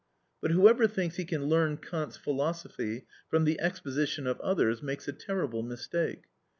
[0.41, 5.13] But whoever thinks he can learn Kant's philosophy from the exposition of others makes a
[5.13, 6.23] terrible mistake.